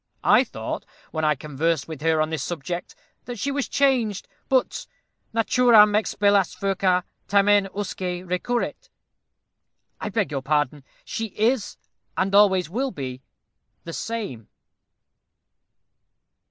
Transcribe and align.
I 0.23 0.43
thought, 0.43 0.83
when 1.11 1.23
I 1.23 1.35
conversed 1.35 1.87
with 1.87 2.01
her 2.01 2.19
on 2.23 2.31
this 2.31 2.41
subject, 2.41 2.95
that 3.25 3.37
she 3.37 3.51
was 3.51 3.67
changed, 3.67 4.27
but 4.49 4.87
Naturam 5.31 5.93
expellas 5.93 6.57
furcâ, 6.57 7.03
tamen 7.27 7.69
usque 7.75 8.27
recurret. 8.27 8.89
I 9.99 10.09
beg 10.09 10.31
your 10.31 10.41
pardon. 10.41 10.83
She 11.05 11.25
is, 11.37 11.77
and 12.17 12.33
always 12.33 12.67
will 12.67 12.89
be, 12.89 13.21
the 13.83 13.93
same." 13.93 14.47